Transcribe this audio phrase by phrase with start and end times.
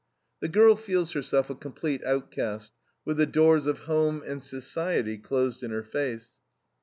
[0.39, 2.71] The girl feels herself a complete outcast,
[3.05, 6.39] with the doors of home and society closed in her face.